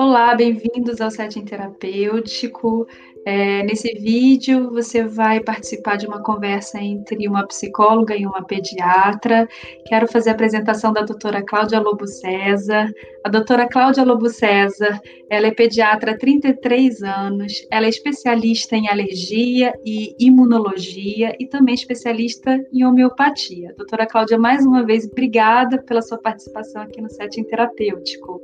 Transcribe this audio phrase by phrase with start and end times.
[0.00, 2.86] Olá, bem-vindos ao Setting Terapêutico.
[3.26, 9.48] É, nesse vídeo, você vai participar de uma conversa entre uma psicóloga e uma pediatra.
[9.86, 12.88] Quero fazer a apresentação da doutora Cláudia Lobo César.
[13.24, 18.88] A doutora Cláudia Lobo César, ela é pediatra há 33 anos, ela é especialista em
[18.88, 23.74] alergia e imunologia e também especialista em homeopatia.
[23.76, 28.40] Doutora Cláudia, mais uma vez, obrigada pela sua participação aqui no Setting Terapêutico.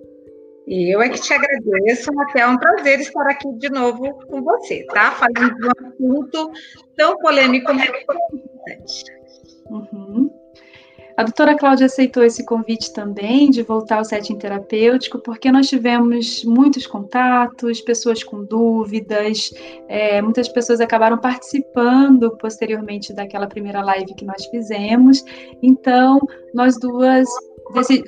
[0.66, 4.84] Eu é que te agradeço, até é um prazer estar aqui de novo com você,
[4.86, 5.10] tá?
[5.10, 6.52] Falando de um assunto
[6.96, 9.05] tão polêmico e importante.
[9.70, 10.30] Uhum.
[11.16, 16.42] A doutora Cláudia aceitou esse convite também de voltar ao setting terapêutico, porque nós tivemos
[16.45, 19.52] muitos contatos, pessoas com dúvidas,
[19.86, 25.24] é, muitas pessoas acabaram participando posteriormente daquela primeira live que nós fizemos.
[25.62, 26.19] Então,
[26.52, 27.28] nós duas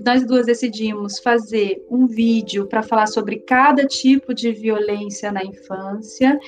[0.04, 6.38] nós duas decidimos fazer um vídeo para falar sobre cada tipo de violência na infância,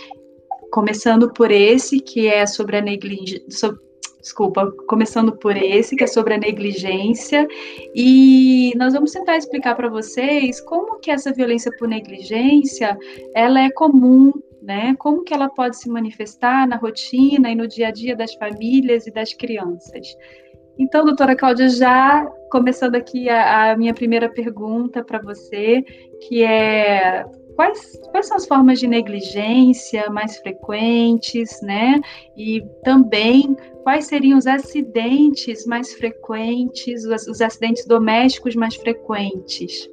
[0.71, 3.75] começando por esse, que é sobre a negligência.
[4.21, 7.49] Desculpa, começando por esse, que é sobre a negligência,
[7.95, 12.99] e nós vamos tentar explicar para vocês como que essa violência por negligência,
[13.35, 14.95] ela é comum né?
[14.99, 19.07] Como que ela pode se manifestar na rotina e no dia a dia das famílias
[19.07, 20.17] e das crianças.
[20.79, 25.83] Então, doutora Cláudia, já começando aqui a, a minha primeira pergunta para você,
[26.27, 27.25] que é
[27.59, 32.01] quais, quais são as formas de negligência mais frequentes, né?
[32.37, 39.89] E também quais seriam os acidentes mais frequentes, os, os acidentes domésticos mais frequentes?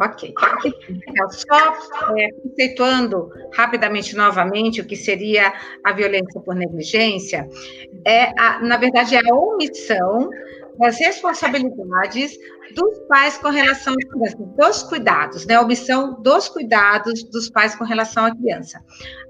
[0.00, 0.34] Ok.
[1.08, 5.52] Então, só é, conceituando rapidamente novamente o que seria
[5.84, 7.48] a violência por negligência,
[8.06, 10.30] é a, na verdade é a omissão
[10.78, 12.38] das responsabilidades
[12.74, 15.54] dos pais com relação à criança, dos cuidados, né?
[15.54, 18.80] A omissão dos cuidados dos pais com relação à criança.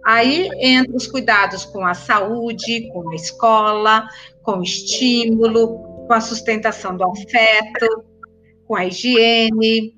[0.04, 4.06] Aí entra os cuidados com a saúde, com a escola,
[4.42, 8.04] com o estímulo, com a sustentação do afeto,
[8.66, 9.97] com a higiene,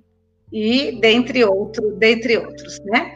[0.52, 3.14] e dentre outros, dentre outros, né?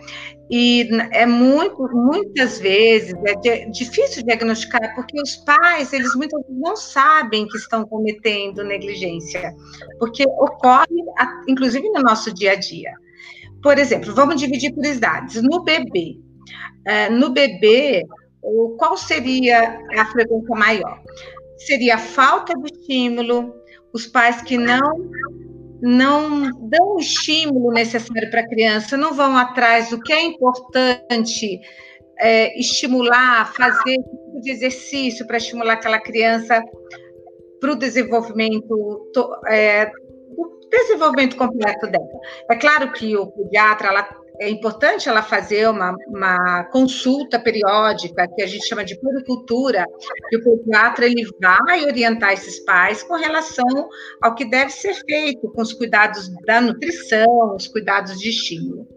[0.51, 6.77] E é muito, muitas vezes é difícil diagnosticar porque os pais eles muitas vezes não
[6.77, 9.55] sabem que estão cometendo negligência,
[9.99, 11.03] porque ocorre,
[11.49, 12.93] inclusive no nosso dia a dia.
[13.63, 15.43] Por exemplo, vamos dividir por idades.
[15.43, 16.19] No bebê,
[16.87, 18.05] é, no bebê,
[18.79, 21.01] qual seria a frequência maior?
[21.57, 23.55] Seria a falta de estímulo,
[23.95, 25.11] os pais que não
[25.85, 31.61] não dão o estímulo necessário para a criança, não vão atrás do que é importante
[32.19, 36.63] é, estimular, fazer tipo de exercício para estimular aquela criança
[37.61, 39.11] para o desenvolvimento,
[39.47, 39.93] é,
[40.39, 42.21] o desenvolvimento completo dela.
[42.51, 48.43] É claro que o pediatra ela é importante ela fazer uma, uma consulta periódica, que
[48.43, 49.87] a gente chama de puricultura,
[50.29, 53.89] que o pediatra ele vai orientar esses pais com relação
[54.21, 58.89] ao que deve ser feito, com os cuidados da nutrição, os cuidados de estímulo.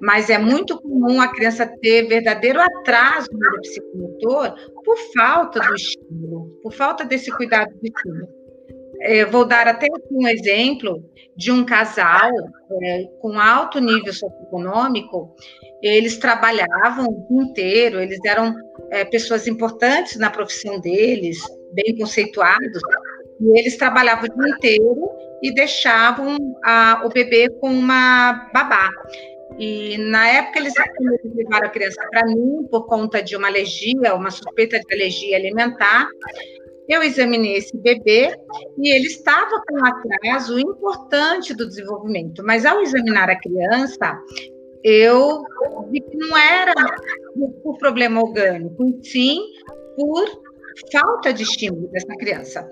[0.00, 4.54] Mas é muito comum a criança ter verdadeiro atraso no psicomotor
[4.84, 8.28] por falta do estímulo, por falta desse cuidado de estímulo.
[9.00, 11.04] Eu vou dar até um exemplo
[11.36, 12.30] de um casal
[12.82, 15.34] é, com alto nível socioeconômico.
[15.82, 18.54] Eles trabalhavam o dia inteiro, eles eram
[18.90, 21.38] é, pessoas importantes na profissão deles,
[21.72, 22.80] bem conceituados,
[23.40, 25.10] e eles trabalhavam o dia inteiro
[25.42, 28.90] e deixavam a, o bebê com uma babá.
[29.58, 30.72] E na época eles
[31.34, 36.08] levaram a criança para mim por conta de uma alergia, uma suspeita de alergia alimentar,
[36.88, 38.36] eu examinei esse bebê
[38.78, 44.18] e ele estava com um atraso importante do desenvolvimento, mas ao examinar a criança,
[44.82, 45.42] eu
[45.90, 46.74] vi que não era
[47.62, 49.40] por problema orgânico, sim
[49.96, 50.26] por
[50.92, 52.68] falta de estímulo dessa criança.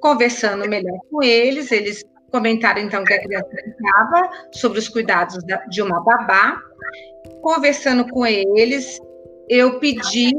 [0.00, 5.38] Conversando melhor com eles, eles comentaram então que a criança estava sobre os cuidados
[5.70, 6.60] de uma babá.
[7.42, 9.00] Conversando com eles,
[9.48, 10.32] eu pedi,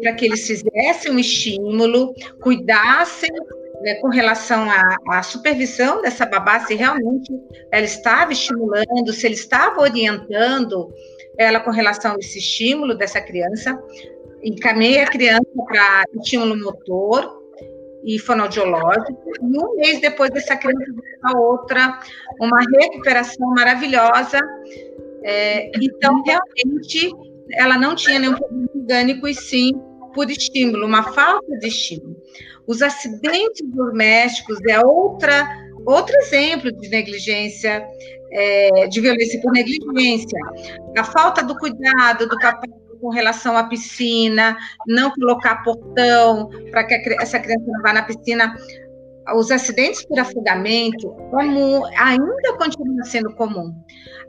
[0.00, 3.30] para que eles fizessem um estímulo, cuidassem
[3.82, 7.32] né, com relação à, à, supervisão dessa babá, se realmente
[7.70, 10.92] ela estava estimulando, se ele estava orientando
[11.36, 13.78] ela com relação a esse estímulo dessa criança.
[14.42, 17.42] Encaminhei a criança para estímulo motor
[18.04, 20.84] e fonoaudiológico, e um mês depois dessa criança
[21.22, 22.00] a outra,
[22.40, 24.38] uma recuperação maravilhosa.
[25.22, 27.10] É, então, realmente,
[27.52, 29.72] ela não tinha nenhum problema orgânico e sim
[30.14, 32.16] por estímulo, uma falta de estímulo.
[32.66, 35.46] Os acidentes domésticos é outra
[35.86, 37.86] outro exemplo de negligência,
[38.32, 40.38] é, de violência por negligência.
[40.96, 42.70] A falta do cuidado do papai
[43.00, 44.56] com relação à piscina,
[44.86, 48.54] não colocar portão para que essa criança não vá na piscina.
[49.36, 53.74] Os acidentes por afogamento como ainda continua sendo comum.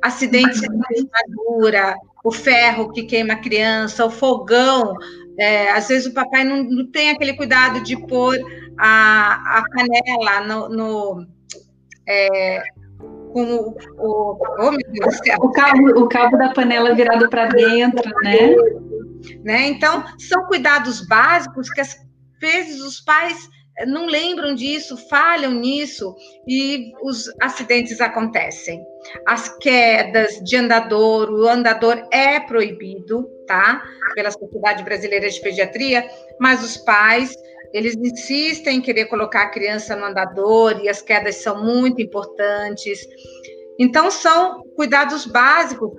[0.01, 4.95] Acidentes com queimadura, o ferro que queima a criança, o fogão.
[5.37, 8.37] É, às vezes o papai não, não, tem aquele cuidado de pôr
[8.77, 11.27] a, a panela no, no
[12.07, 12.63] é,
[13.33, 18.09] com o, o, oh, meu Deus o cabo, o cabo da panela virado para dentro,
[18.23, 18.55] né?
[19.43, 19.67] né?
[19.67, 21.97] Então, são cuidados básicos que às
[22.39, 23.49] vezes os pais
[23.87, 26.15] não lembram disso, falham nisso
[26.47, 28.81] e os acidentes acontecem.
[29.27, 33.83] As quedas de andador, o andador é proibido, tá?
[34.13, 36.07] Pela Sociedade Brasileira de Pediatria,
[36.39, 37.35] mas os pais
[37.73, 43.05] eles insistem em querer colocar a criança no andador e as quedas são muito importantes.
[43.77, 45.91] Então, são cuidados básicos.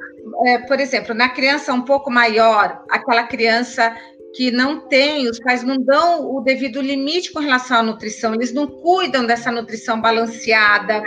[0.46, 3.94] É, por exemplo, na criança um pouco maior, aquela criança
[4.37, 8.53] que não tem, os pais não dão o devido limite com relação à nutrição, eles
[8.53, 11.03] não cuidam dessa nutrição balanceada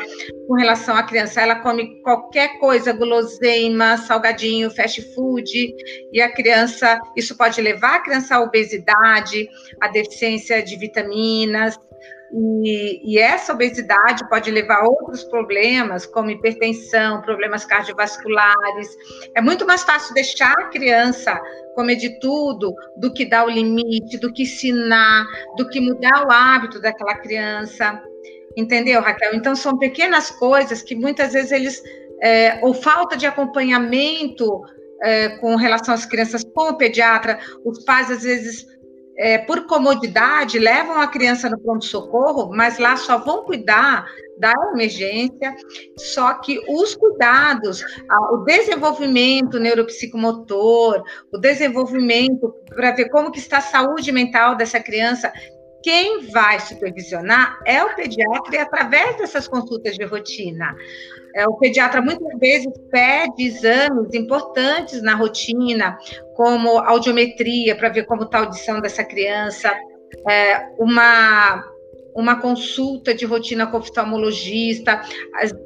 [0.48, 1.40] com relação à criança.
[1.40, 5.76] Ela come qualquer coisa, guloseima, salgadinho, fast food,
[6.12, 9.48] e a criança, isso pode levar a criança à obesidade,
[9.80, 11.80] à deficiência de vitaminas,
[12.32, 18.88] e, e, essa obesidade pode levar a outros problemas, como hipertensão, problemas cardiovasculares.
[19.36, 21.40] É muito mais fácil deixar a criança
[21.76, 25.26] comer de tudo do que dar o limite, do que ensinar,
[25.58, 28.02] do que mudar o hábito daquela criança.
[28.56, 29.34] Entendeu, Raquel?
[29.34, 31.84] Então, são pequenas coisas que muitas vezes eles.
[32.22, 34.62] É, ou falta de acompanhamento
[35.02, 38.68] é, com relação às crianças com o pediatra, os pais às vezes
[39.20, 44.06] é, por comodidade, levam a criança no pronto-socorro, mas lá só vão cuidar
[44.40, 45.54] da emergência,
[45.98, 47.84] só que os cuidados,
[48.32, 55.34] o desenvolvimento neuropsicomotor, o desenvolvimento para ver como que está a saúde mental dessa criança,
[55.84, 60.74] quem vai supervisionar é o pediatra e através dessas consultas de rotina.
[61.36, 65.98] É, o pediatra muitas vezes pede exames importantes na rotina,
[66.36, 69.72] como audiometria, para ver como está a audição dessa criança,
[70.28, 71.64] é, uma
[72.16, 75.02] uma consulta de rotina com oftalmologista,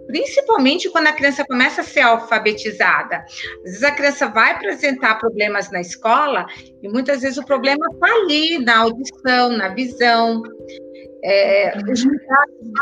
[0.08, 3.26] principalmente quando a criança começa a ser alfabetizada.
[3.58, 6.46] Às vezes a criança vai apresentar problemas na escola
[6.82, 10.44] e muitas vezes o problema está ali na audição, na visão.
[11.26, 12.04] É, os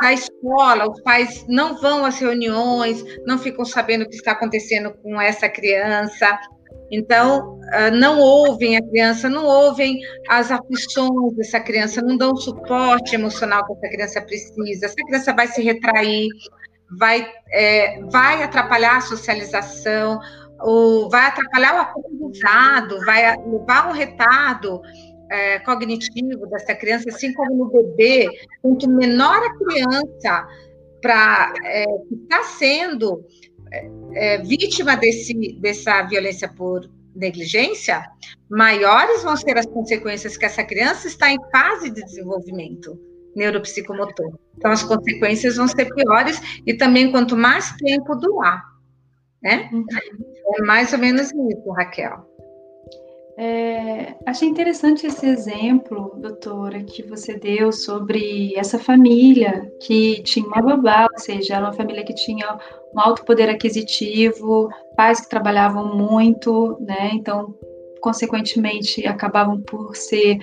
[0.01, 4.91] da escola, os pais não vão às reuniões, não ficam sabendo o que está acontecendo
[5.03, 6.39] com essa criança.
[6.91, 12.37] Então, ah, não ouvem a criança, não ouvem as aflições dessa criança, não dão o
[12.37, 14.85] suporte emocional que essa criança precisa.
[14.87, 16.27] Essa criança vai se retrair,
[16.99, 20.19] vai, é, vai atrapalhar a socialização,
[20.59, 24.81] ou vai atrapalhar o aprendizado, vai levar um retardo
[25.31, 28.27] é, cognitivo dessa criança, assim como no bebê,
[28.61, 30.47] quanto menor a criança
[31.01, 33.25] para é, que está sendo
[34.13, 38.03] é, vítima desse, dessa violência por negligência,
[38.49, 42.99] maiores vão ser as consequências que essa criança está em fase de desenvolvimento
[43.35, 44.37] neuropsicomotor.
[44.57, 48.61] Então, as consequências vão ser piores e também quanto mais tempo durar,
[49.41, 49.69] né?
[49.71, 49.85] Uhum.
[50.55, 52.30] É mais ou menos isso, Raquel.
[53.37, 60.61] É, achei interessante esse exemplo, doutora, que você deu sobre essa família que tinha uma
[60.61, 62.59] babá, ou seja, era uma família que tinha
[62.93, 67.11] um alto poder aquisitivo, pais que trabalhavam muito, né?
[67.13, 67.55] Então,
[68.01, 70.37] consequentemente, acabavam por ser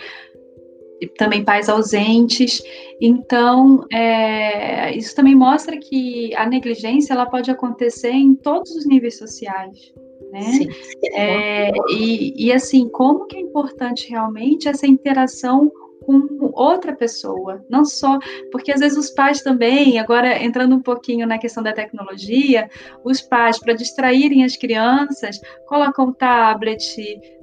[1.16, 2.62] também pais ausentes.
[3.00, 9.18] Então, é, isso também mostra que a negligência ela pode acontecer em todos os níveis
[9.18, 9.92] sociais
[10.30, 10.42] né?
[10.42, 10.68] Sim.
[11.12, 15.70] É, e, e assim, como que é importante realmente essa interação
[16.08, 18.18] com outra pessoa, não só
[18.50, 22.70] porque às vezes os pais também, agora entrando um pouquinho na questão da tecnologia,
[23.04, 26.80] os pais para distraírem as crianças colocam tablet,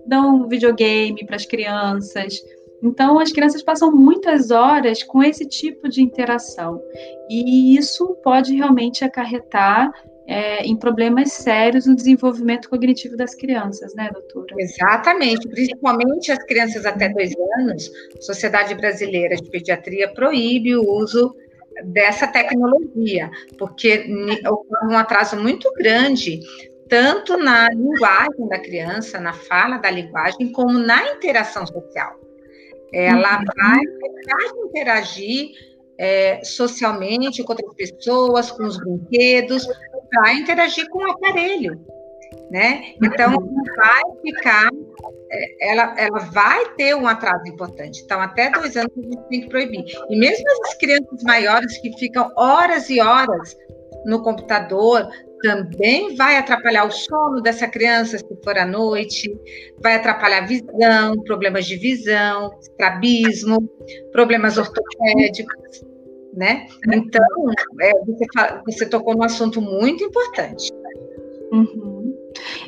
[0.08, 2.42] dão videogame para as crianças.
[2.82, 6.82] Então as crianças passam muitas horas com esse tipo de interação
[7.30, 9.92] e isso pode realmente acarretar
[10.28, 14.56] é, em problemas sérios no desenvolvimento cognitivo das crianças, né, doutora?
[14.58, 21.36] Exatamente, principalmente as crianças até dois anos, a Sociedade Brasileira de Pediatria proíbe o uso
[21.86, 24.06] dessa tecnologia, porque
[24.48, 26.40] houve um atraso muito grande,
[26.88, 32.20] tanto na linguagem da criança, na fala da linguagem, como na interação social.
[32.94, 33.46] Ela uhum.
[33.58, 33.80] vai
[34.70, 35.50] interagir
[35.98, 39.68] é, socialmente com outras pessoas, com os brinquedos,
[40.10, 41.80] para interagir com o aparelho,
[42.50, 42.94] né?
[43.04, 43.32] Então,
[43.76, 44.70] vai ficar,
[45.32, 48.02] é, ela, ela vai ter um atraso importante.
[48.04, 49.86] Então, até dois anos a gente tem que proibir.
[50.10, 53.56] E mesmo as crianças maiores que ficam horas e horas
[54.06, 55.10] no computador,
[55.42, 59.32] também vai atrapalhar o sono dessa criança se for à noite,
[59.82, 63.58] vai atrapalhar a visão, problemas de visão, estrabismo,
[64.12, 65.85] problemas ortopédicos,
[66.36, 66.68] né?
[66.92, 67.26] Então,
[67.82, 68.26] é, você,
[68.66, 70.72] você, tocou num assunto muito importante.
[71.52, 72.14] Uhum.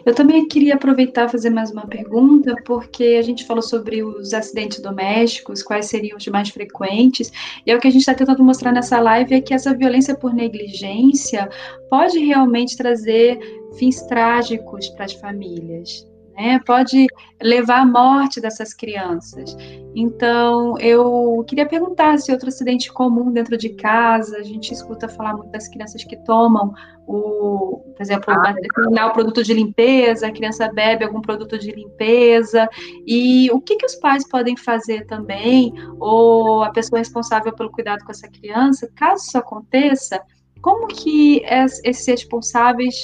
[0.05, 4.33] Eu também queria aproveitar e fazer mais uma pergunta, porque a gente falou sobre os
[4.33, 7.31] acidentes domésticos, quais seriam os mais frequentes,
[7.65, 10.15] e é o que a gente está tentando mostrar nessa live é que essa violência
[10.15, 11.49] por negligência
[11.89, 13.37] pode realmente trazer
[13.77, 16.07] fins trágicos para as famílias
[16.37, 16.59] né?
[16.65, 17.07] Pode
[17.41, 19.57] levar à morte dessas crianças.
[19.95, 25.33] Então, eu queria perguntar se outro acidente comum dentro de casa, a gente escuta falar
[25.35, 26.71] muito das crianças que tomam
[27.07, 32.69] o, por exemplo, ah, o produto de limpeza, a criança bebe algum produto de limpeza,
[33.07, 38.05] e o que, que os pais podem fazer também, ou a pessoa responsável pelo cuidado
[38.05, 40.21] com essa criança, caso isso aconteça,
[40.61, 41.41] como que
[41.83, 42.95] esses responsáveis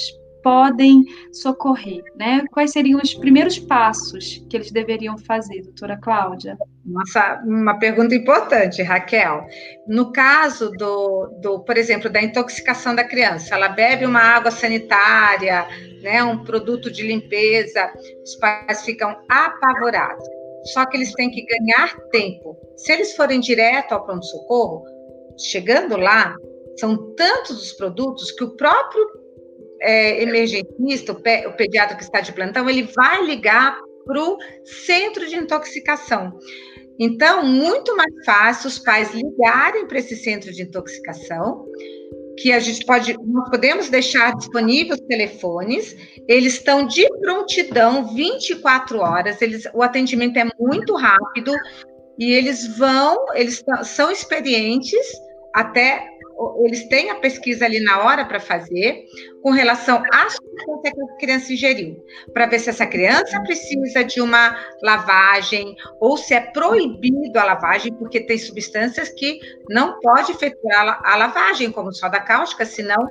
[0.44, 2.44] podem socorrer, né?
[2.52, 6.58] Quais seriam os primeiros passos que eles deveriam fazer, doutora Cláudia?
[6.84, 9.46] Nossa, uma pergunta importante, Raquel.
[9.88, 15.66] No caso do, do, por exemplo, da intoxicação da criança, ela bebe uma água sanitária,
[16.02, 17.90] né, um produto de limpeza,
[18.22, 20.28] os pais ficam apavorados.
[20.74, 22.54] Só que eles têm que ganhar tempo.
[22.76, 24.84] Se eles forem direto ao pronto-socorro,
[25.38, 26.36] chegando lá,
[26.78, 29.23] são tantos os produtos que o próprio
[29.84, 34.38] é, emergentista, o, pe, o pediatra que está de plantão, ele vai ligar para o
[34.64, 36.32] centro de intoxicação.
[36.98, 41.66] Então, muito mais fácil os pais ligarem para esse centro de intoxicação,
[42.38, 45.96] que a gente pode, nós podemos deixar disponíveis os telefones,
[46.28, 51.52] eles estão de prontidão 24 horas, eles, o atendimento é muito rápido
[52.18, 55.06] e eles vão, eles são experientes
[55.54, 56.08] até
[56.64, 59.04] eles têm a pesquisa ali na hora para fazer
[59.42, 64.20] com relação à substância que a criança ingeriu, para ver se essa criança precisa de
[64.20, 69.38] uma lavagem ou se é proibido a lavagem, porque tem substâncias que
[69.68, 73.06] não pode efetuar a lavagem, como soda cáustica, senão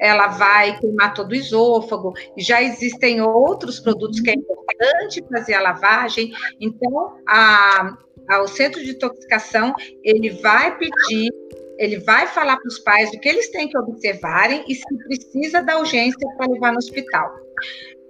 [0.00, 2.12] ela vai queimar todo o esôfago.
[2.36, 7.96] Já existem outros produtos que é importante fazer a lavagem, então a,
[8.42, 11.30] o centro de intoxicação ele vai pedir
[11.78, 15.62] ele vai falar para os pais o que eles têm que observarem e se precisa
[15.62, 17.30] da urgência para levar no hospital.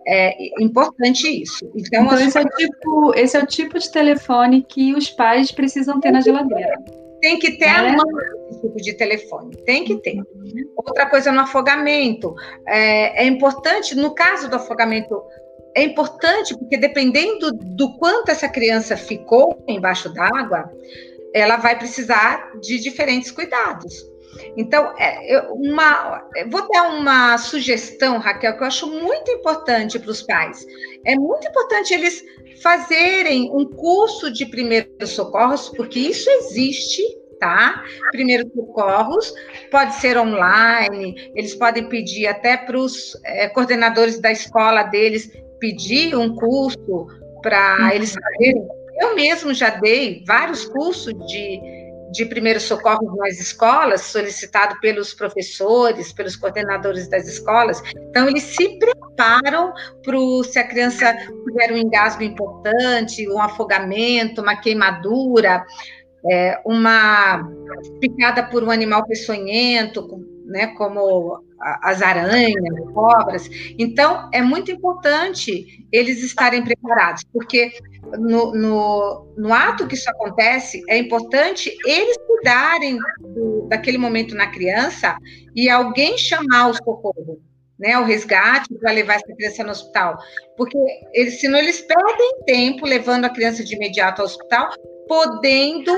[0.08, 1.68] É importante isso.
[1.74, 5.50] Então, então esse, é o tipo, esse é o tipo de telefone que os pais
[5.50, 6.76] precisam ter na geladeira.
[7.20, 7.70] Tem que ter é?
[7.70, 8.06] a mão
[8.50, 10.22] esse tipo de telefone, tem que ter.
[10.76, 12.34] Outra coisa no afogamento,
[12.66, 15.20] é, é importante, no caso do afogamento,
[15.74, 20.70] é importante porque dependendo do quanto essa criança ficou embaixo d'água,
[21.36, 23.94] ela vai precisar de diferentes cuidados.
[24.56, 30.22] Então, é, uma, vou dar uma sugestão, Raquel, que eu acho muito importante para os
[30.22, 30.66] pais.
[31.04, 32.22] É muito importante eles
[32.62, 37.02] fazerem um curso de primeiros socorros, porque isso existe,
[37.38, 37.82] tá?
[38.12, 39.32] Primeiros socorros,
[39.70, 46.16] pode ser online, eles podem pedir até para os é, coordenadores da escola deles pedir
[46.16, 47.06] um curso
[47.42, 47.90] para uhum.
[47.90, 48.68] eles saberem
[49.00, 51.60] eu mesmo já dei vários cursos de,
[52.12, 57.82] de primeiros socorros nas escolas, solicitado pelos professores, pelos coordenadores das escolas.
[58.10, 59.72] Então, eles se preparam
[60.02, 65.64] para se a criança tiver um engasgo importante, um afogamento, uma queimadura,
[66.30, 67.46] é, uma
[68.00, 70.06] picada por um animal peçonhento,
[70.46, 71.44] né, como
[71.82, 72.62] as aranhas,
[72.92, 73.48] cobras.
[73.78, 77.72] Então, é muito importante eles estarem preparados, porque
[78.18, 84.46] no, no, no, ato que isso acontece, é importante eles cuidarem do, daquele momento na
[84.48, 85.16] criança
[85.54, 87.40] e alguém chamar o socorro,
[87.78, 90.16] né, o resgate para levar essa criança no hospital,
[90.56, 90.78] porque
[91.12, 94.70] eles, senão eles perdem tempo levando a criança de imediato ao hospital,
[95.08, 95.92] podendo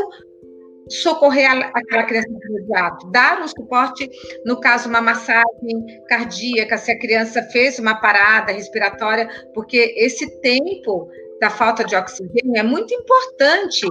[0.89, 4.09] socorrer aquela criança imediato, dar um suporte,
[4.45, 11.09] no caso, uma massagem cardíaca, se a criança fez uma parada respiratória, porque esse tempo
[11.41, 13.87] da falta de oxigênio é muito importante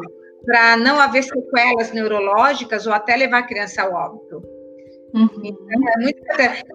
[0.46, 4.57] para não haver sequelas neurológicas ou até levar a criança ao óbito.
[5.18, 5.42] Uhum.
[5.44, 6.22] Então, é muito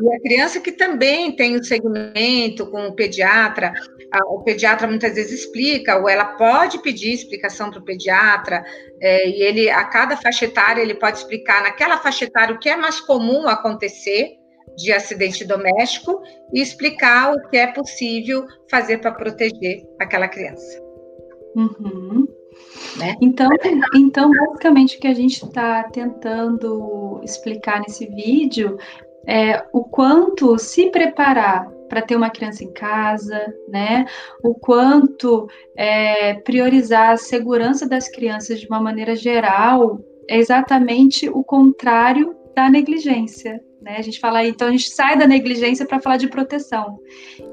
[0.01, 3.73] e a criança que também tem o segmento com o pediatra,
[4.27, 8.65] o pediatra muitas vezes explica, ou ela pode pedir explicação para o pediatra,
[9.01, 12.69] é, e ele, a cada faixa etária, ele pode explicar naquela faixa etária o que
[12.69, 14.33] é mais comum acontecer
[14.77, 16.21] de acidente doméstico
[16.53, 20.83] e explicar o que é possível fazer para proteger aquela criança.
[21.55, 22.27] Uhum.
[22.97, 23.17] Né?
[23.21, 23.49] Então,
[23.95, 28.77] então, basicamente, o que a gente está tentando explicar nesse vídeo
[29.27, 34.07] é o quanto se preparar para ter uma criança em casa, né?
[34.43, 41.45] O quanto é, priorizar a segurança das crianças de uma maneira geral é exatamente o
[41.45, 43.97] contrário da negligência, né?
[43.99, 46.99] A gente fala, então a gente sai da negligência para falar de proteção.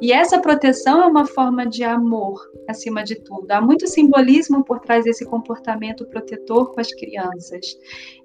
[0.02, 3.52] E essa proteção é uma forma de amor, acima de tudo.
[3.52, 7.78] Há muito simbolismo por trás desse comportamento protetor com as crianças.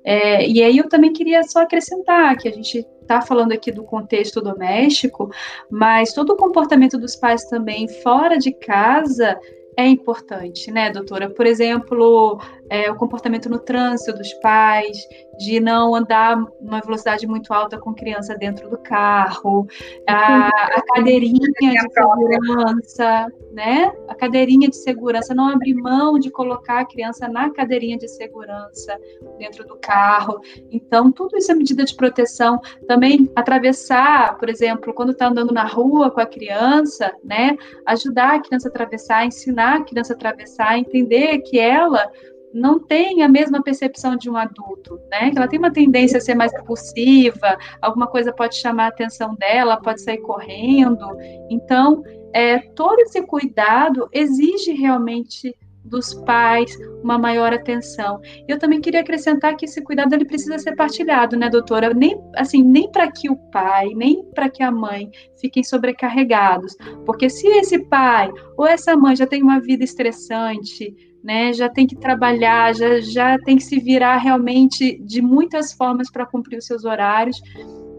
[0.05, 3.85] É, e aí eu também queria só acrescentar que a gente está falando aqui do
[3.85, 5.31] contexto doméstico,
[5.71, 9.39] mas todo o comportamento dos pais também fora de casa
[9.77, 11.29] é importante, né, doutora?
[11.31, 12.41] Por exemplo,
[12.71, 14.97] é, o comportamento no trânsito dos pais,
[15.39, 19.67] de não andar numa velocidade muito alta com criança dentro do carro,
[20.09, 23.93] a, a cadeirinha de segurança, né?
[24.09, 28.99] A cadeirinha de segurança, não abrir mão de colocar a criança na cadeirinha de segurança
[29.39, 30.41] dentro do carro.
[30.71, 32.61] Então, tudo isso é medida de proteção.
[32.87, 37.57] Também atravessar, por exemplo, quando está andando na rua com a criança, né?
[37.87, 42.11] Ajudar a criança a atravessar, ensinar a criança a atravessar, entender que ela
[42.55, 45.33] não tem a mesma percepção de um adulto, né?
[45.35, 49.77] Ela tem uma tendência a ser mais impulsiva, alguma coisa pode chamar a atenção dela,
[49.77, 51.05] pode sair correndo.
[51.51, 58.21] Então, é, todo esse cuidado exige realmente dos pais uma maior atenção.
[58.49, 61.93] Eu também queria acrescentar que esse cuidado ele precisa ser partilhado, né, doutora?
[61.93, 67.29] Nem assim, nem para que o pai, nem para que a mãe fiquem sobrecarregados, porque
[67.29, 70.95] se esse pai ou essa mãe já tem uma vida estressante,
[71.25, 76.11] né, já tem que trabalhar, já, já tem que se virar realmente de muitas formas
[76.13, 77.41] para cumprir os seus horários.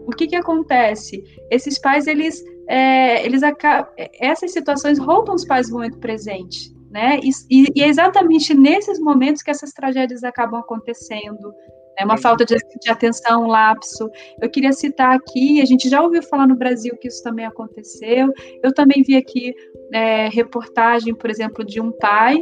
[0.06, 1.24] O que, que acontece?
[1.50, 7.18] Esses pais, eles, é, eles acabam, essas situações roubam os pais do momento presente, né?
[7.20, 11.52] E, e, é exatamente nesses momentos que essas tragédias acabam acontecendo.
[11.98, 14.08] É uma falta de, de, atenção, um lapso.
[14.40, 18.32] Eu queria citar aqui, a gente já ouviu falar no Brasil que isso também aconteceu.
[18.62, 19.52] Eu também vi aqui
[19.92, 22.40] é, reportagem, por exemplo, de um pai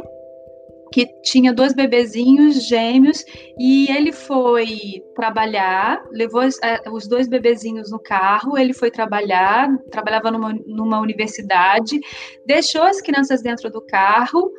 [0.91, 3.23] que tinha dois bebezinhos gêmeos
[3.57, 10.31] e ele foi trabalhar, levou é, os dois bebezinhos no carro, ele foi trabalhar, trabalhava
[10.31, 11.99] numa, numa universidade,
[12.45, 14.51] deixou as crianças dentro do carro,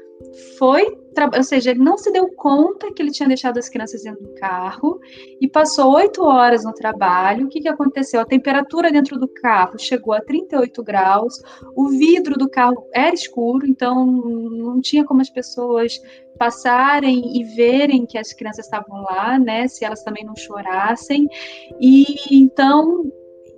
[0.59, 0.85] foi,
[1.35, 4.35] ou seja, ele não se deu conta que ele tinha deixado as crianças dentro do
[4.35, 4.98] carro
[5.40, 7.46] e passou oito horas no trabalho.
[7.46, 8.20] O que, que aconteceu?
[8.20, 11.42] A temperatura dentro do carro chegou a 38 graus,
[11.74, 16.00] o vidro do carro era escuro, então não tinha como as pessoas
[16.38, 19.68] passarem e verem que as crianças estavam lá, né?
[19.68, 21.26] Se elas também não chorassem.
[21.81, 23.11] E então,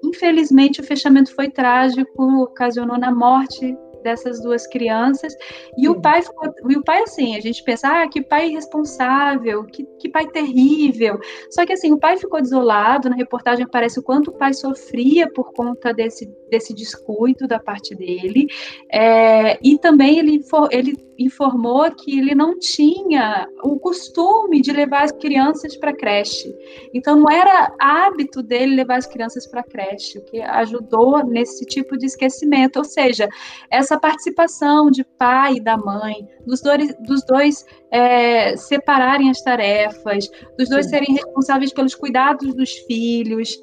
[0.05, 3.77] infelizmente, o fechamento foi trágico, ocasionou na morte
[4.09, 5.35] dessas duas crianças.
[5.77, 9.65] E o pai ficou, e o pai, assim, a gente pensa, ah, que pai irresponsável,
[9.65, 11.19] que, que pai terrível.
[11.51, 15.31] Só que assim, o pai ficou desolado, na reportagem aparece o quanto o pai sofria
[15.31, 18.47] por conta desse, desse descuido da parte dele.
[18.91, 20.41] É, e também ele,
[20.71, 26.55] ele informou que ele não tinha o costume de levar as crianças para creche.
[26.95, 31.99] Então não era hábito dele levar as crianças para creche, o que ajudou nesse tipo
[31.99, 32.77] de esquecimento.
[32.77, 33.29] Ou seja,
[33.69, 40.29] essa participação de pai e da mãe, dos dois, dos dois é, separarem as tarefas,
[40.59, 40.91] dos dois Sim.
[40.91, 43.57] serem responsáveis pelos cuidados dos filhos,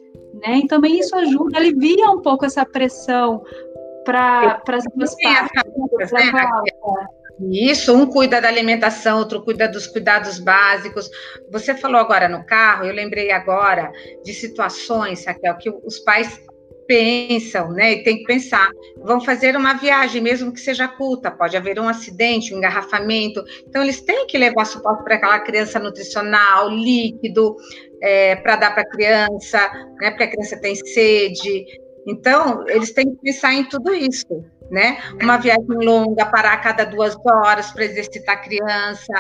[0.45, 0.60] né?
[0.63, 3.43] E também isso ajuda, alivia um pouco essa pressão
[4.04, 6.12] para as duas partes.
[6.12, 6.32] Né,
[7.52, 11.10] isso, um cuida da alimentação, outro cuida dos cuidados básicos.
[11.52, 13.91] Você falou agora no carro, eu lembrei agora
[14.24, 16.39] de situações, Raquel, que os pais
[16.88, 17.93] pensam, né?
[17.93, 21.88] E tem que pensar, vão fazer uma viagem, mesmo que seja curta, pode haver um
[21.88, 23.43] acidente, um engarrafamento.
[23.67, 27.56] Então, eles têm que levar suporte para aquela criança nutricional, líquido,
[28.02, 29.60] é, para dar para a criança,
[30.00, 30.12] né?
[30.12, 31.65] Porque a criança tem sede.
[32.08, 35.00] Então, eles têm que pensar em tudo isso, né?
[35.21, 39.13] Uma viagem longa, parar a cada duas horas para exercitar a criança,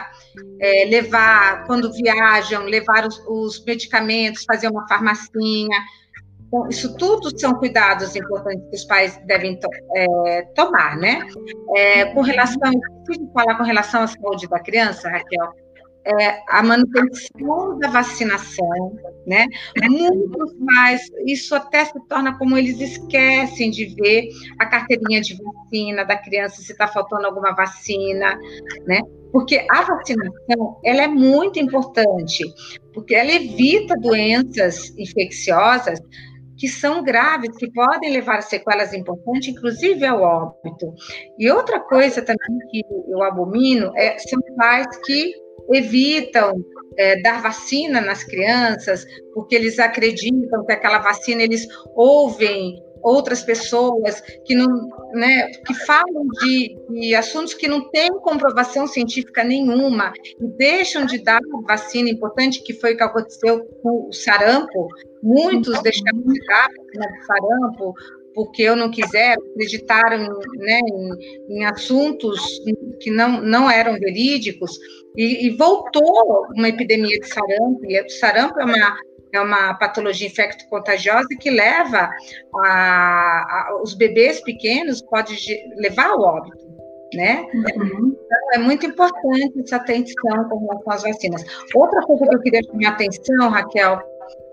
[0.59, 5.77] é, levar, quando viajam, levar os, os medicamentos, fazer uma farmacinha
[6.55, 11.19] então, isso tudo são cuidados importantes que os pais devem to é, tomar, né?
[11.75, 12.71] É, com relação,
[13.33, 15.53] falar com relação à saúde da criança, Raquel,
[16.05, 19.45] é, a manutenção da vacinação, né?
[19.89, 26.05] Muitos mais, isso até se torna como eles esquecem de ver a carteirinha de vacina
[26.05, 28.39] da criança, se está faltando alguma vacina,
[28.85, 29.01] né?
[29.31, 32.43] Porque a vacinação, ela é muito importante,
[32.93, 35.99] porque ela evita doenças infecciosas
[36.57, 40.93] que são graves, que podem levar a sequelas importantes, inclusive ao óbito.
[41.37, 45.33] E outra coisa também que eu abomino é, são pais que
[45.73, 46.53] evitam
[46.97, 54.19] é, dar vacina nas crianças, porque eles acreditam que aquela vacina, eles ouvem outras pessoas
[54.43, 60.47] que não, né, que falam de, de, assuntos que não têm comprovação científica nenhuma e
[60.57, 64.87] deixam de dar vacina importante, que foi o que aconteceu com o sarampo.
[65.21, 67.93] Muitos deixaram de dar vacina do sarampo
[68.33, 72.61] porque eu não quiser, acreditaram né, em, em, assuntos
[72.99, 74.77] que não, não eram verídicos,
[75.15, 78.97] e, e, voltou uma epidemia de sarampo, e o sarampo é uma,
[79.35, 82.09] é uma patologia infecto-contagiosa que leva
[82.55, 85.35] a, a, os bebês pequenos, pode
[85.77, 86.57] levar ao óbito,
[87.13, 87.45] né?
[87.53, 88.15] Uhum.
[88.25, 91.43] Então, é muito importante essa atenção com relação às vacinas.
[91.73, 94.01] Outra coisa que eu queria chamar a atenção, Raquel,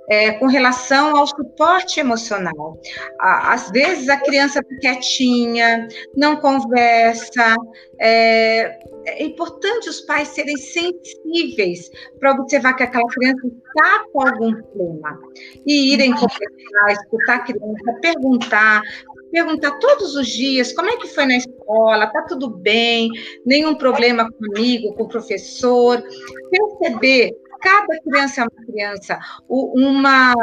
[0.09, 2.79] é, com relação ao suporte emocional.
[3.19, 7.57] Às vezes a criança está quietinha, não conversa.
[7.99, 14.55] É, é, importante os pais serem sensíveis para observar que aquela criança está com algum
[14.55, 15.19] problema
[15.67, 18.83] e irem conversar, escutar a criança, perguntar,
[19.31, 23.09] perguntar todos os dias como é que foi na escola, tá tudo bem,
[23.45, 26.03] nenhum problema comigo, com o professor,
[26.51, 27.33] perceber
[27.63, 29.19] cada criança é uma criança.
[29.49, 30.35] O, uma,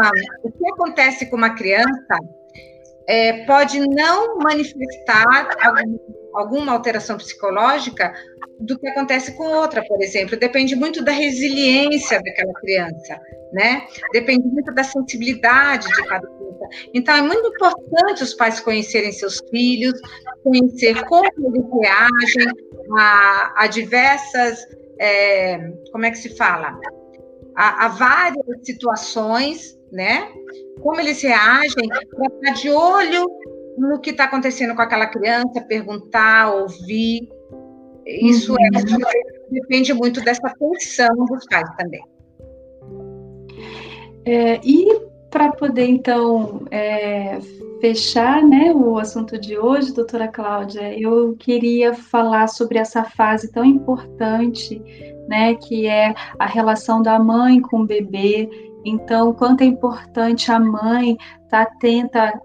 [0.43, 2.17] o que acontece com uma criança
[3.07, 5.97] é, pode não manifestar algum,
[6.33, 8.13] alguma alteração psicológica
[8.59, 10.37] do que acontece com outra, por exemplo.
[10.37, 13.19] Depende muito da resiliência daquela criança,
[13.53, 13.87] né?
[14.11, 16.67] Depende muito da sensibilidade de cada criança.
[16.93, 19.99] Então, é muito importante os pais conhecerem seus filhos,
[20.43, 22.53] conhecer como eles reagem
[22.97, 24.59] a, a diversas,
[24.99, 26.77] é, como é que se fala?
[27.55, 30.27] A, a várias situações, né?
[30.81, 31.87] Como eles reagem,
[32.41, 33.27] para de olho
[33.77, 37.29] no que está acontecendo com aquela criança, perguntar, ouvir.
[38.05, 39.01] Isso é, uhum.
[39.07, 42.03] é, depende muito dessa atenção dos pais também.
[44.25, 47.39] É, e para poder, então, é,
[47.79, 53.63] fechar né, o assunto de hoje, doutora Cláudia, eu queria falar sobre essa fase tão
[53.63, 54.81] importante
[55.29, 58.49] né, que é a relação da mãe com o bebê.
[58.83, 61.11] Então, quanto é importante a mãe
[61.43, 62.41] estar tá atenta,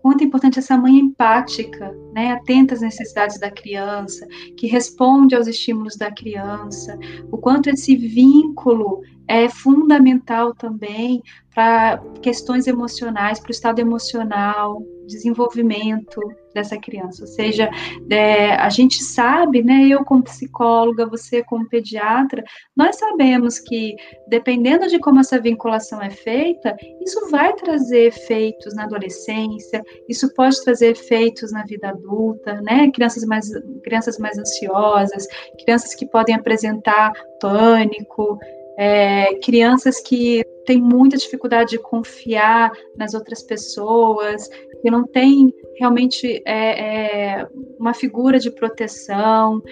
[0.00, 4.24] quanto é importante essa mãe empática, né, atenta às necessidades da criança,
[4.56, 6.96] que responde aos estímulos da criança,
[7.30, 11.20] o quanto esse vínculo é fundamental também
[11.52, 16.20] para questões emocionais, para o estado emocional, desenvolvimento
[16.52, 17.22] dessa criança.
[17.22, 17.70] Ou seja,
[18.10, 22.42] é, a gente sabe, né, eu como psicóloga, você como pediatra,
[22.76, 23.96] nós sabemos que,
[24.28, 30.62] dependendo de como essa vinculação é feita, isso vai trazer efeitos na adolescência, isso pode
[30.64, 33.48] trazer efeitos na vida adulta, né, crianças mais,
[33.82, 35.26] crianças mais ansiosas,
[35.64, 38.38] crianças que podem apresentar pânico,
[38.78, 44.48] é, crianças que têm muita dificuldade de confiar nas outras pessoas,
[44.80, 49.62] que não têm realmente é, é, uma figura de proteção,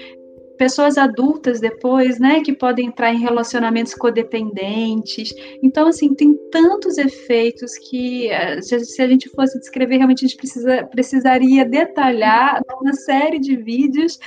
[0.61, 5.35] pessoas adultas depois, né, que podem entrar em relacionamentos codependentes.
[5.63, 10.37] Então, assim, tem tantos efeitos que é, se a gente fosse descrever, realmente a gente
[10.37, 14.19] precisa, precisaria detalhar uma série de vídeos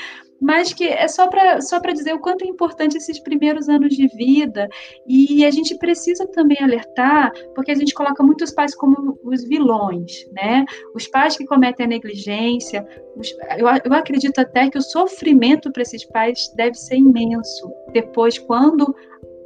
[0.44, 4.08] mas que é só para só dizer o quanto é importante esses primeiros anos de
[4.08, 4.68] vida.
[5.08, 10.30] E a gente precisa também alertar, porque a gente coloca muitos pais como os vilões,
[10.34, 10.66] né?
[10.94, 12.86] Os pais que cometem a negligência.
[13.16, 17.72] Os, eu, eu acredito até que o sofrimento para esses pais deve ser imenso.
[17.94, 18.94] Depois, quando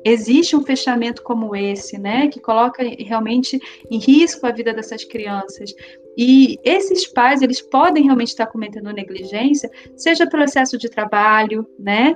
[0.04, 3.60] existe um fechamento como esse, né, que coloca realmente
[3.92, 5.74] em risco a vida dessas crianças.
[6.18, 12.16] E esses pais, eles podem realmente estar cometendo negligência, seja pelo excesso de trabalho, né,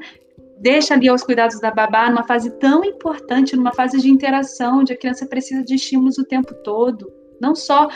[0.58, 4.94] deixa ali aos cuidados da babá numa fase tão importante, numa fase de interação, onde
[4.94, 7.88] a criança precisa de estímulos o tempo todo, não só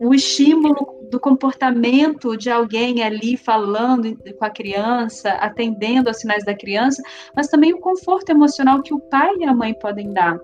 [0.00, 6.54] o estímulo do comportamento de alguém ali falando com a criança, atendendo aos sinais da
[6.54, 7.02] criança,
[7.36, 10.38] mas também o conforto emocional que o pai e a mãe podem dar.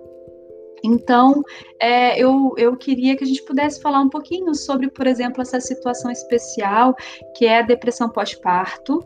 [0.82, 1.42] Então,
[1.80, 5.60] é, eu, eu queria que a gente pudesse falar um pouquinho sobre, por exemplo, essa
[5.60, 6.94] situação especial
[7.36, 9.04] que é a depressão pós-parto,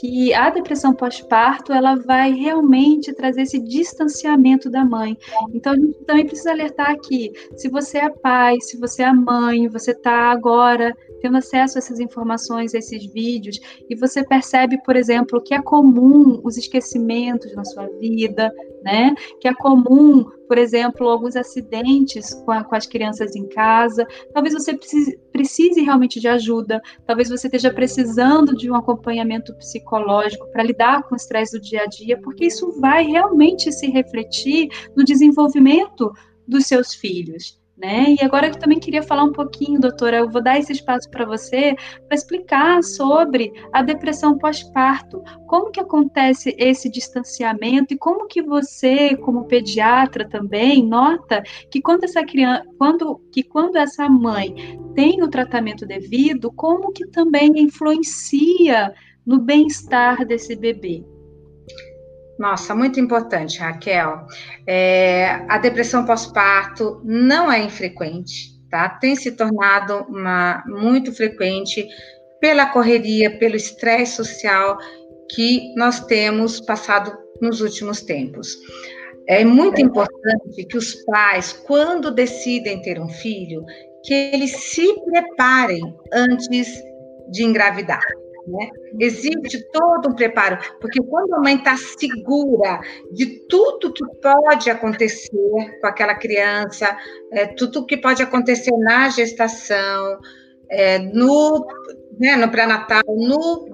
[0.00, 5.16] que a depressão pós-parto ela vai realmente trazer esse distanciamento da mãe.
[5.52, 9.68] Então a gente também precisa alertar aqui, se você é pai, se você é mãe,
[9.68, 13.58] você está agora tendo acesso a essas informações, a esses vídeos,
[13.88, 19.14] e você percebe, por exemplo, que é comum os esquecimentos na sua vida, né?
[19.40, 24.06] Que é comum, por exemplo, alguns acidentes com, a, com as crianças em casa.
[24.34, 30.46] Talvez você precise, precise realmente de ajuda, talvez você esteja precisando de um acompanhamento psicológico
[30.52, 34.68] para lidar com o estresse do dia a dia, porque isso vai realmente se refletir
[34.94, 36.12] no desenvolvimento
[36.46, 37.63] dos seus filhos.
[37.76, 38.14] Né?
[38.20, 41.24] E agora eu também queria falar um pouquinho, doutora, eu vou dar esse espaço para
[41.24, 41.74] você
[42.06, 49.16] para explicar sobre a depressão pós-parto, como que acontece esse distanciamento e como que você,
[49.16, 55.28] como pediatra também, nota que quando essa criança, quando que quando essa mãe tem o
[55.28, 58.94] tratamento devido, como que também influencia
[59.26, 61.04] no bem-estar desse bebê.
[62.38, 64.26] Nossa, muito importante, Raquel.
[64.66, 68.88] É, a depressão pós-parto não é infrequente, tá?
[68.88, 71.86] Tem se tornado uma, muito frequente
[72.40, 74.76] pela correria, pelo estresse social
[75.30, 78.56] que nós temos passado nos últimos tempos.
[79.26, 83.64] É muito importante que os pais, quando decidem ter um filho,
[84.02, 86.68] que eles se preparem antes
[87.30, 88.04] de engravidar.
[88.46, 88.70] Né?
[89.00, 92.78] Existe todo um preparo, porque quando a mãe está segura
[93.10, 95.30] de tudo que pode acontecer
[95.80, 96.94] com aquela criança,
[97.32, 100.18] é, tudo que pode acontecer na gestação,
[100.68, 101.66] é, no,
[102.20, 103.02] né, no pré-natal,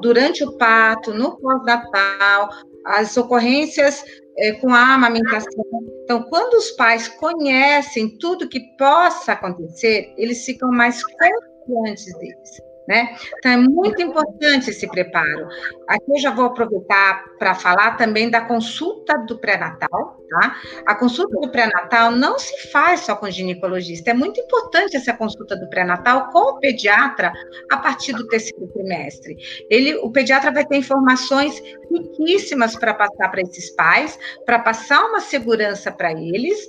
[0.00, 2.50] durante o parto, no pós-natal,
[2.86, 4.04] as ocorrências
[4.38, 5.64] é, com a amamentação.
[6.04, 13.14] Então, quando os pais conhecem tudo que possa acontecer, eles ficam mais confiantes deles né?
[13.38, 15.48] Então é muito importante esse preparo.
[15.86, 20.56] Aqui eu já vou aproveitar para falar também da consulta do pré-natal, tá?
[20.86, 25.56] A consulta do pré-natal não se faz só com ginecologista, é muito importante essa consulta
[25.56, 27.32] do pré-natal com o pediatra
[27.70, 29.36] a partir do terceiro trimestre.
[29.68, 35.20] Ele, o pediatra vai ter informações riquíssimas para passar para esses pais, para passar uma
[35.20, 36.68] segurança para eles,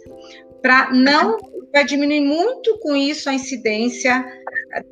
[0.61, 1.37] para não
[1.71, 4.25] vai diminuir muito com isso a incidência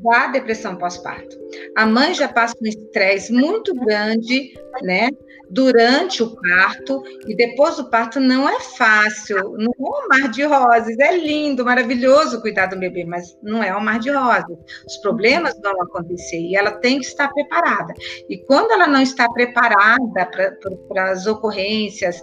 [0.01, 1.37] da depressão pós-parto.
[1.75, 5.09] A mãe já passa um estresse muito grande, né?
[5.49, 10.43] Durante o parto e depois do parto não é fácil, não é um mar de
[10.43, 10.97] rosas.
[10.99, 14.57] É lindo, maravilhoso cuidar do bebê, mas não é um mar de rosas.
[14.87, 17.93] Os problemas vão acontecer e ela tem que estar preparada.
[18.29, 20.29] E quando ela não está preparada
[20.87, 22.21] para as ocorrências,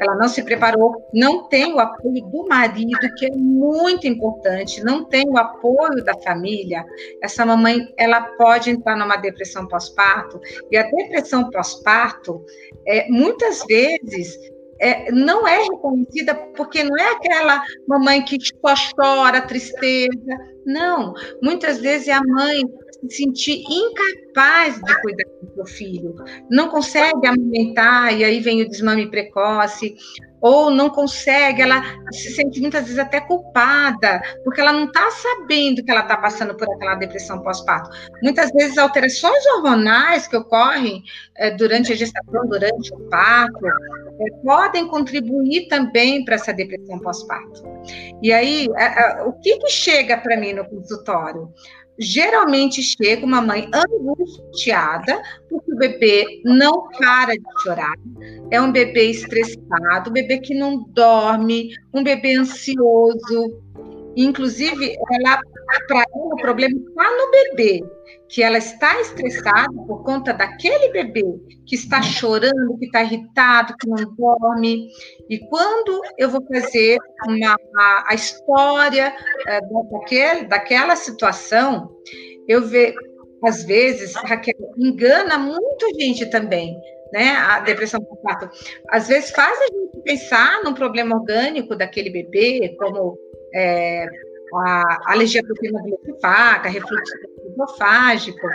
[0.00, 5.04] ela não se preparou, não tem o apoio do marido, que é muito importante, não
[5.04, 6.84] tem o apoio da família,
[7.22, 12.44] essa mamãe ela pode entrar numa depressão pós-parto e a depressão pós-parto
[12.86, 14.38] é, muitas vezes
[14.80, 20.10] é, não é reconhecida porque não é aquela mamãe que só chora tristeza,
[20.64, 21.14] não.
[21.42, 22.62] Muitas vezes é a mãe
[23.02, 26.14] se sentir incapaz de cuidar do seu filho,
[26.50, 29.96] não consegue amamentar e aí vem o desmame precoce,
[30.40, 31.82] ou não consegue, ela
[32.12, 36.54] se sente muitas vezes até culpada, porque ela não está sabendo que ela está passando
[36.54, 37.90] por aquela depressão pós-parto.
[38.22, 41.02] Muitas vezes, alterações hormonais que ocorrem
[41.36, 47.62] é, durante a gestação, durante o parto, é, podem contribuir também para essa depressão pós-parto.
[48.22, 51.52] E aí, é, o que, que chega para mim no consultório?
[51.98, 57.94] Geralmente chega uma mãe angustiada, porque o bebê não para de chorar.
[58.50, 63.60] É um bebê estressado, um bebê que não dorme, um bebê ansioso.
[64.16, 65.40] Inclusive, ela,
[65.86, 67.82] para ela, o problema está no bebê
[68.28, 71.24] que ela está estressada por conta daquele bebê
[71.66, 74.88] que está chorando, que está irritado, que não dorme.
[75.30, 79.14] E quando eu vou fazer uma, a, a história
[79.46, 81.90] é, daquele, daquela situação,
[82.46, 82.94] eu vejo,
[83.44, 86.76] às vezes, Raquel, engana muita gente também.
[87.10, 88.50] Né, a depressão por parto,
[88.90, 93.16] às vezes faz a gente pensar num problema orgânico daquele bebê, como
[93.54, 94.06] é,
[94.56, 95.80] a alergia à proteína
[96.20, 97.14] faca, refluxo
[97.52, 98.48] esofágico,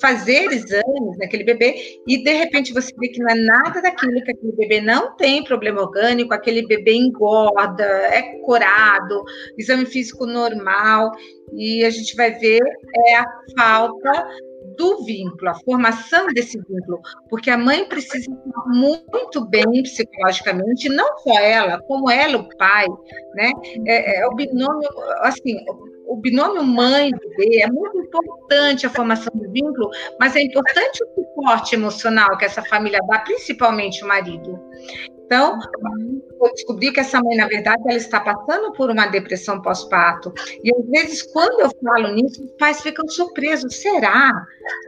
[0.00, 4.30] fazer exames naquele bebê e de repente você vê que não é nada daquilo que
[4.30, 9.24] aquele bebê não tem problema orgânico, aquele bebê engorda, é corado,
[9.58, 11.10] exame físico normal
[11.52, 12.60] e a gente vai ver
[13.06, 13.26] é a
[13.58, 14.28] falta
[14.76, 21.18] do vínculo, a formação desse vínculo, porque a mãe precisa estar muito bem psicologicamente, não
[21.18, 22.86] só ela, como ela, o pai,
[23.34, 23.52] né?
[23.86, 24.88] É, é o binômio,
[25.20, 25.56] assim,
[26.06, 31.74] o binômio mãe-bebê é muito importante a formação do vínculo, mas é importante o suporte
[31.74, 34.58] emocional que essa família dá, principalmente o marido.
[35.26, 35.58] Então,
[36.40, 40.32] eu descobri que essa mãe, na verdade, ela está passando por uma depressão pós-parto.
[40.62, 43.74] E às vezes, quando eu falo nisso, os pais ficam surpresos.
[43.74, 44.30] Será?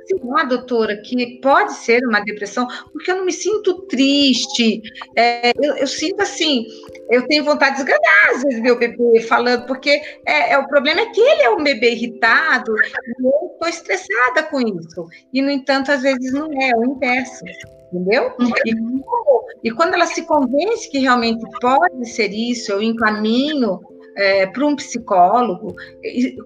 [0.07, 2.69] Será, doutora, que pode ser uma depressão?
[2.93, 4.81] Porque eu não me sinto triste.
[5.17, 6.65] É, eu, eu, sinto assim,
[7.11, 11.01] eu tenho vontade de esganar, às vezes, meu bebê falando, porque é, é, o problema
[11.01, 12.73] é que ele é um bebê irritado
[13.19, 15.07] e eu estou estressada com isso.
[15.33, 17.45] E, no entanto, às vezes não é, é o inverso
[17.93, 18.33] entendeu?
[18.39, 18.51] Uhum.
[18.67, 23.81] E, e, quando ela se convence que realmente pode ser isso, eu encaminho
[24.17, 25.75] é, para um psicólogo,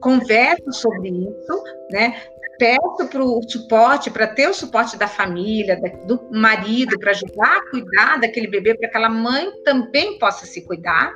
[0.01, 2.15] converso sobre isso, né?
[2.59, 7.71] Peço para o suporte, para ter o suporte da família, do marido, para ajudar a
[7.71, 11.13] cuidar daquele bebê, para que aquela mãe também possa se cuidar.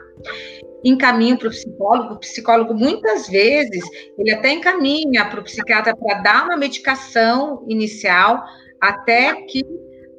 [0.82, 3.84] Encaminho para o psicólogo, o psicólogo muitas vezes
[4.18, 8.42] ele até encaminha para o psiquiatra para dar uma medicação inicial
[8.80, 9.62] até que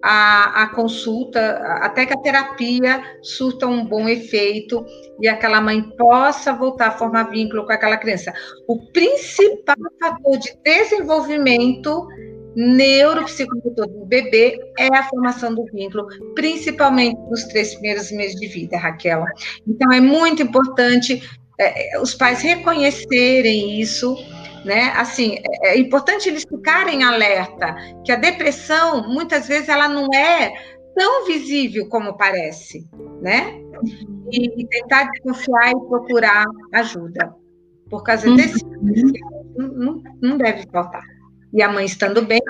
[0.10, 4.86] a, a, consulta, até que a terapia surta um bom efeito
[5.20, 8.34] e aquela mãe possa voltar a formar vínculo com aquela criança.
[8.70, 12.08] O principal fator de desenvolvimento
[12.56, 18.78] neuropsicomotor do bebê é a formação do vínculo, principalmente nos três primeiros meses de vida,
[18.78, 19.26] Raquel.
[19.68, 21.22] Então, é muito importante
[21.60, 24.16] é, os pais reconhecerem isso
[24.68, 24.92] né?
[24.96, 27.76] Assim, é, é importante eles ficarem alerta
[28.06, 30.54] que a depressão muitas vezes ela não é
[30.96, 32.88] tão visível como parece,
[33.22, 33.60] né?
[34.32, 37.34] E, e tentar desconfiar e procurar ajuda.
[37.90, 39.14] Por causa desse uhum.
[39.56, 41.04] não, não deve faltar.
[41.54, 42.42] E a mãe estando bem,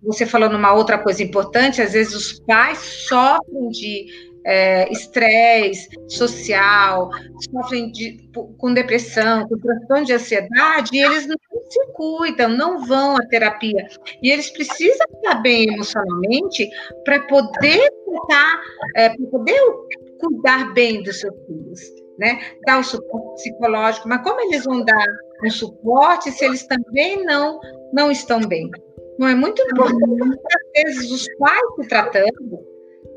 [0.00, 7.10] você falou numa outra coisa importante, às vezes os pais sofrem de é, estresse social,
[7.50, 8.18] sofrem de,
[8.58, 11.36] com depressão, com transtorno de ansiedade, e eles não
[11.68, 13.86] se cuidam, não vão à terapia.
[14.22, 16.68] E eles precisam estar bem emocionalmente
[17.04, 18.60] para poder tentar,
[18.96, 19.60] é, para poder
[20.20, 21.80] cuidar bem dos seus filhos,
[22.18, 22.38] né?
[22.66, 25.06] Dar o suporte psicológico, mas como eles vão dar
[25.44, 27.58] um suporte se eles também não,
[27.92, 28.70] não estão bem?
[29.18, 30.40] Não é muito importante,
[30.76, 32.73] às vezes, os pais se tratando,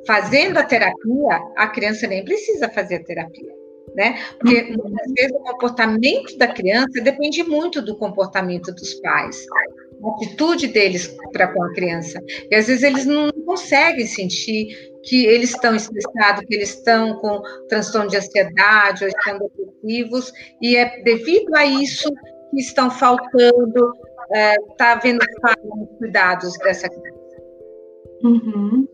[0.08, 3.54] fazendo a terapia, a criança nem precisa fazer a terapia,
[3.94, 4.18] né?
[4.40, 4.90] Porque uhum.
[4.90, 9.46] muitas vezes o comportamento da criança depende muito do comportamento dos pais,
[10.04, 12.22] a atitude deles para com a criança.
[12.50, 14.68] E às vezes eles não conseguem sentir
[15.04, 20.78] que eles estão estressados, que eles estão com transtorno de ansiedade ou estão depressivos, e
[20.78, 22.10] é devido a isso
[22.52, 23.94] que estão faltando,
[24.32, 27.18] está é, tá havendo falha nos cuidados dessa criança.
[28.24, 28.87] Uhum.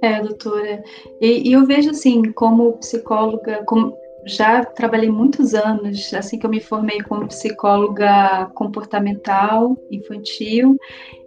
[0.00, 0.82] É, doutora.
[1.20, 6.50] E, e, eu vejo assim, como psicóloga, como já trabalhei muitos anos, assim que eu
[6.50, 10.76] me formei como psicóloga comportamental infantil,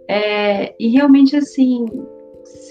[0.08, 1.86] é, e realmente assim,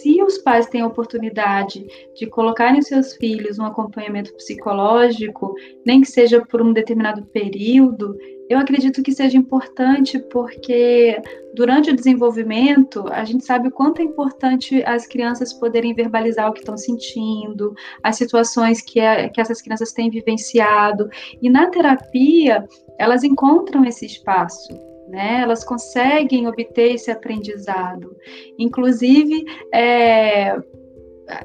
[0.01, 1.85] se os pais têm a oportunidade
[2.15, 5.53] de colocarem seus filhos um acompanhamento psicológico,
[5.85, 8.17] nem que seja por um determinado período,
[8.49, 11.21] eu acredito que seja importante porque
[11.53, 16.53] durante o desenvolvimento a gente sabe o quanto é importante as crianças poderem verbalizar o
[16.53, 21.09] que estão sentindo, as situações que, é, que essas crianças têm vivenciado.
[21.41, 24.90] E na terapia elas encontram esse espaço.
[25.11, 28.15] Né, elas conseguem obter esse aprendizado.
[28.57, 29.43] Inclusive,
[29.73, 30.55] é,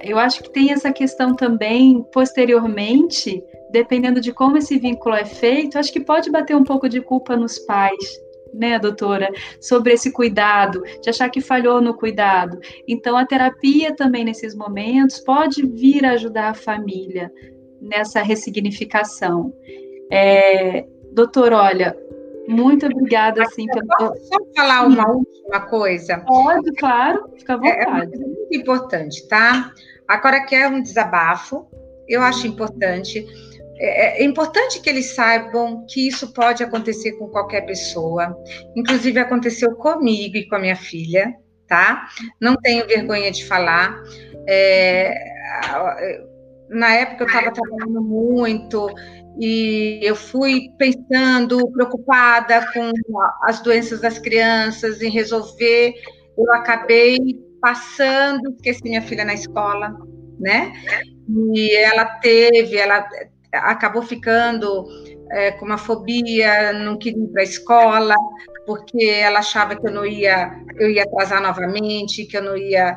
[0.02, 5.81] eu acho que tem essa questão também, posteriormente, dependendo de como esse vínculo é feito,
[5.81, 8.20] acho que pode bater um pouco de culpa nos pais,
[8.55, 9.29] né, doutora,
[9.61, 12.61] sobre esse cuidado, de achar que falhou no cuidado.
[12.87, 17.33] Então, a terapia também nesses momentos pode vir a ajudar a família
[17.81, 19.52] nessa ressignificação.
[20.11, 21.96] É, doutor, olha,
[22.48, 23.87] muito obrigada, assim, pelo...
[23.87, 26.18] Posso só falar uma última coisa?
[26.18, 28.12] Pode, claro, fica à vontade.
[28.12, 29.72] É, é muito importante, tá?
[30.09, 31.66] Agora que é um desabafo,
[32.09, 33.26] eu acho importante
[33.78, 38.37] é, é, importante que eles saibam que isso pode acontecer com qualquer pessoa.
[38.74, 41.35] Inclusive, aconteceu comigo e com a minha filha,
[41.68, 42.09] tá?
[42.40, 44.02] Não tenho vergonha de falar.
[44.48, 45.14] É,
[46.70, 48.88] na época, eu estava trabalhando muito
[49.38, 52.90] e eu fui pensando, preocupada com
[53.42, 55.94] as doenças das crianças, em resolver.
[56.37, 57.18] Eu acabei
[57.61, 59.95] passando, esqueci minha filha na escola,
[60.39, 60.72] né?
[61.55, 63.07] E ela teve, ela
[63.53, 64.87] acabou ficando
[65.30, 68.14] é, com uma fobia, não queria ir para a escola,
[68.66, 72.97] porque ela achava que eu não ia, eu ia atrasar novamente, que eu não ia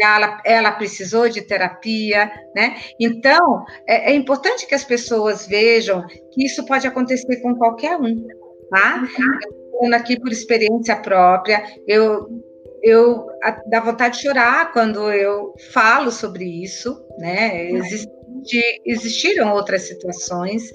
[0.00, 2.76] ela, ela precisou de terapia, né?
[3.00, 8.26] Então, é, é, importante que as pessoas vejam que isso pode acontecer com qualquer um,
[8.70, 9.02] tá?
[9.02, 9.78] Uhum.
[9.78, 12.28] Falando aqui por experiência própria, eu
[12.82, 13.26] eu
[13.66, 17.70] dá vontade de chorar quando eu falo sobre isso, né?
[17.70, 20.70] Existi, existiram outras situações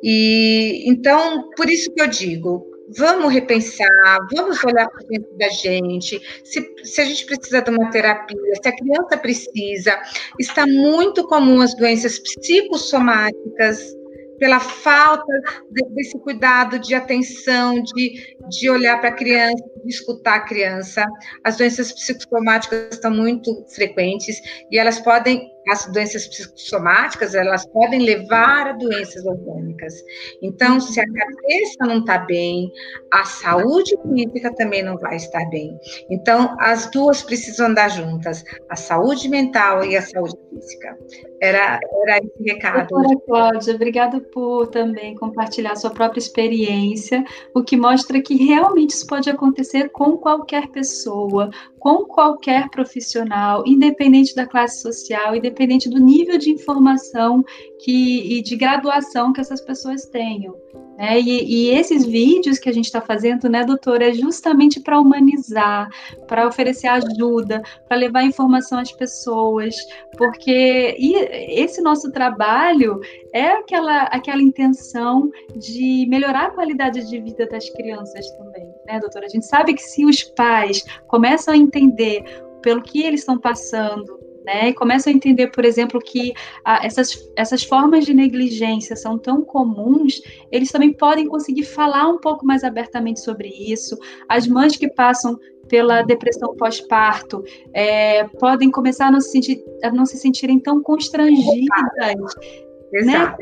[0.00, 6.20] e então por isso que eu digo, vamos repensar, vamos olhar para dentro da gente,
[6.44, 10.00] se, se, a gente precisa de uma terapia, se a criança precisa.
[10.38, 13.94] Está muito comum as doenças psicossomáticas,
[14.40, 15.32] pela falta
[15.70, 21.06] de, desse cuidado de atenção, de, de olhar para a criança, de escutar a criança.
[21.44, 28.68] As doenças psicossomáticas estão muito frequentes e elas podem as doenças psicossomáticas, elas podem levar
[28.68, 29.94] a doenças orgânicas.
[30.42, 32.72] Então, se a cabeça não está bem,
[33.12, 35.78] a saúde física também não vai estar bem.
[36.10, 40.98] Então, as duas precisam andar juntas, a saúde mental e a saúde física.
[41.40, 42.88] Era, era esse recado.
[42.88, 49.06] Doutora Cláudia, obrigada por também compartilhar sua própria experiência, o que mostra que realmente isso
[49.06, 55.49] pode acontecer com qualquer pessoa, com qualquer profissional, independente da classe social, independente
[55.90, 57.44] do nível de informação
[57.78, 60.54] que, e de graduação que essas pessoas tenham.
[61.00, 61.18] Né?
[61.18, 65.88] E, e, esses vídeos que a gente está fazendo, né, doutora, é justamente para humanizar,
[66.28, 69.74] para oferecer ajuda, para levar informação às pessoas,
[70.18, 73.00] porque esse nosso trabalho
[73.32, 79.24] é aquela, aquela intenção de melhorar a qualidade de vida das crianças também, né, doutora?
[79.24, 82.24] A gente sabe que se os pais começam a entender
[82.60, 84.20] pelo que eles estão passando,
[84.50, 84.70] né?
[84.70, 86.32] E começam a entender, por exemplo, que
[86.64, 90.20] ah, essas, essas formas de negligência são tão comuns,
[90.50, 93.96] eles também podem conseguir falar um pouco mais abertamente sobre isso.
[94.28, 95.38] As mães que passam
[95.68, 100.82] pela depressão pós-parto é, podem começar a não, se sentir, a não se sentirem tão
[100.82, 101.68] constrangidas
[102.92, 103.36] né,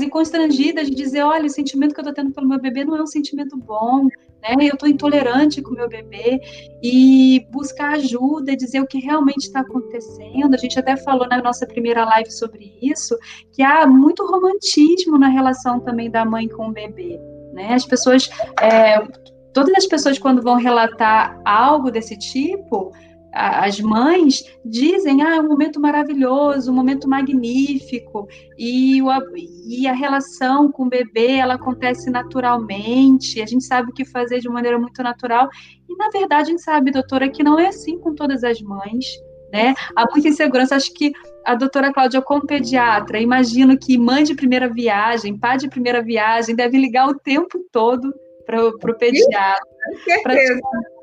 [0.00, 2.96] e constrangidas de dizer, olha, o sentimento que eu estou tendo pelo meu bebê não
[2.96, 4.06] é um sentimento bom,
[4.42, 4.54] né?
[4.60, 6.40] Eu estou intolerante com o meu bebê
[6.82, 10.54] e buscar ajuda, dizer o que realmente está acontecendo.
[10.54, 13.16] A gente até falou na nossa primeira live sobre isso,
[13.52, 17.20] que há muito romantismo na relação também da mãe com o bebê,
[17.52, 17.74] né?
[17.74, 18.30] As pessoas,
[18.60, 19.00] é,
[19.52, 22.92] todas as pessoas quando vão relatar algo desse tipo,
[23.32, 28.26] as mães dizem, ah, é um momento maravilhoso, um momento magnífico,
[28.58, 29.08] e, o,
[29.66, 34.40] e a relação com o bebê, ela acontece naturalmente, a gente sabe o que fazer
[34.40, 35.48] de maneira muito natural,
[35.88, 39.04] e na verdade a gente sabe, doutora, que não é assim com todas as mães,
[39.52, 39.74] né?
[39.96, 41.12] Há muita insegurança, acho que
[41.44, 46.54] a doutora Cláudia, como pediatra, imagino que mãe de primeira viagem, pai de primeira viagem,
[46.54, 48.12] deve ligar o tempo todo
[48.44, 49.60] para o pediatra,
[50.22, 50.34] para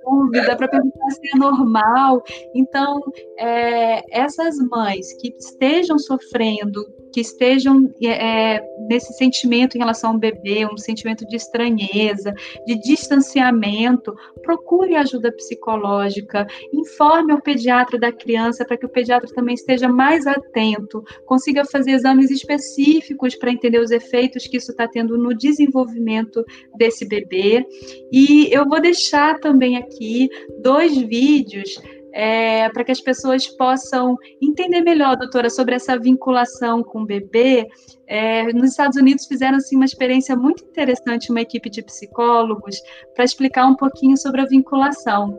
[0.05, 2.23] dúvida, para perguntar se é normal.
[2.53, 3.01] Então,
[3.37, 6.85] é, essas mães que estejam sofrendo
[7.15, 12.33] que estejam é, é, nesse sentimento em relação ao bebê, um sentimento de estranheza,
[12.67, 14.13] de distanciamento,
[14.43, 20.27] procure ajuda psicológica, informe ao pediatra da criança para que o pediatra também esteja mais
[20.27, 26.43] atento, consiga fazer exames específicos para entender os efeitos que isso está tendo no desenvolvimento
[26.75, 27.65] desse bebê.
[28.11, 30.29] E eu vou deixar também aqui
[30.61, 31.81] dois vídeos
[32.15, 37.67] é, para que as pessoas possam entender melhor, doutora, sobre essa vinculação com o bebê.
[38.07, 42.77] É, nos Estados Unidos fizeram assim, uma experiência muito interessante, uma equipe de psicólogos,
[43.13, 45.37] para explicar um pouquinho sobre a vinculação.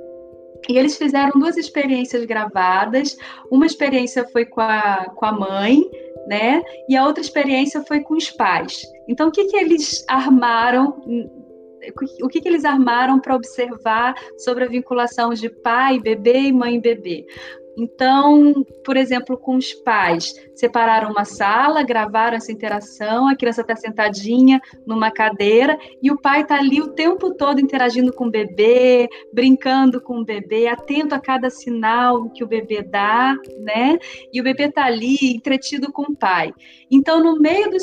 [0.69, 3.17] E eles fizeram duas experiências gravadas.
[3.51, 5.83] Uma experiência foi com a, com a mãe,
[6.29, 6.63] né?
[6.89, 8.83] E a outra experiência foi com os pais.
[9.09, 11.01] Então, o que, que eles armaram
[12.23, 16.81] o que, que eles armaram para observar sobre a vinculação de pai, bebê e mãe
[16.81, 17.27] bebê.
[17.77, 23.77] Então, por exemplo, com os pais, separaram uma sala, gravaram essa interação, a criança está
[23.77, 29.07] sentadinha numa cadeira e o pai está ali o tempo todo interagindo com o bebê,
[29.31, 33.99] brincando com o bebê, atento a cada sinal que o bebê dá, né?
[34.33, 36.55] E o bebê está ali entretido com o pai.
[36.91, 37.77] Então, no meio do,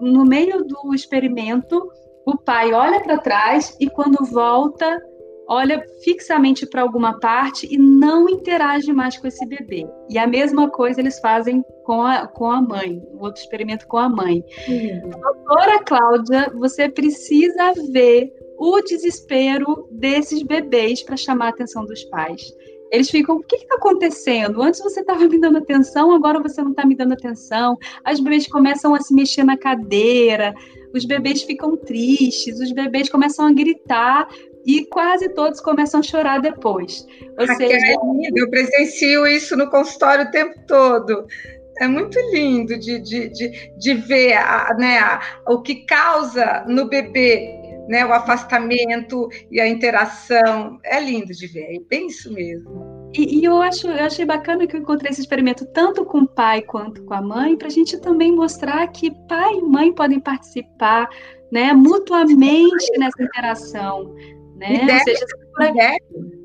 [0.00, 1.90] no meio do experimento,
[2.26, 5.00] o pai olha para trás e quando volta,
[5.48, 9.86] olha fixamente para alguma parte e não interage mais com esse bebê.
[10.08, 13.98] E a mesma coisa eles fazem com a, com a mãe, o outro experimento com
[13.98, 14.44] a mãe.
[14.68, 15.10] Uhum.
[15.10, 22.54] Doutora Cláudia, você precisa ver o desespero desses bebês para chamar a atenção dos pais.
[22.92, 24.62] Eles ficam, o que está acontecendo?
[24.62, 27.76] Antes você estava me dando atenção, agora você não está me dando atenção.
[28.04, 30.54] As bebês começam a se mexer na cadeira,
[30.94, 34.28] os bebês ficam tristes, os bebês começam a gritar
[34.64, 37.06] e quase todos começam a chorar depois.
[37.38, 37.96] Ou Raquel, seja,
[38.34, 41.26] eu presencio isso no consultório o tempo todo.
[41.78, 46.88] É muito lindo de, de, de, de ver a, né, a, o que causa no
[46.88, 50.78] bebê né, o afastamento e a interação.
[50.84, 52.99] É lindo de ver, é bem isso mesmo.
[53.14, 56.28] E, e, eu, acho, eu achei bacana que eu encontrei esse experimento tanto com o
[56.28, 60.20] pai quanto com a mãe, para a gente também mostrar que pai e mãe podem
[60.20, 61.08] participar
[61.50, 64.14] né, mutuamente nessa interação.
[64.56, 64.84] Né?
[64.86, 65.26] Deve, Ou seja,
[65.58, 66.39] deve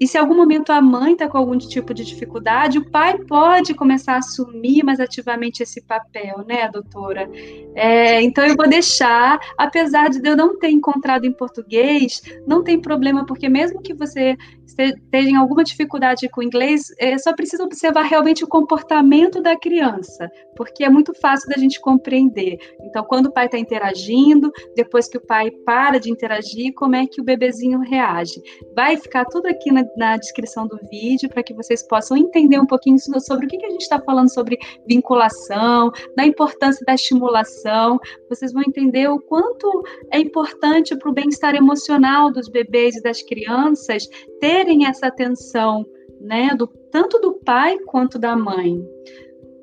[0.00, 3.18] e se em algum momento a mãe está com algum tipo de dificuldade, o pai
[3.18, 7.28] pode começar a assumir mais ativamente esse papel, né, doutora?
[7.74, 12.80] É, então eu vou deixar, apesar de eu não ter encontrado em português, não tem
[12.80, 14.36] problema, porque mesmo que você
[14.66, 20.84] esteja alguma dificuldade com inglês, é, só precisa observar realmente o comportamento da criança, porque
[20.84, 22.58] é muito fácil da gente compreender.
[22.82, 27.06] Então, quando o pai está interagindo, depois que o pai para de interagir, como é
[27.06, 28.40] que o bebezinho reage?
[28.74, 32.66] Vai ficar tudo aqui na, na descrição do vídeo para que vocês possam entender um
[32.66, 37.98] pouquinho sobre o que, que a gente está falando sobre vinculação, da importância da estimulação.
[38.28, 43.22] Vocês vão entender o quanto é importante para o bem-estar emocional dos bebês e das
[43.22, 44.08] crianças
[44.40, 45.84] terem essa atenção,
[46.20, 48.80] né, do, tanto do pai quanto da mãe.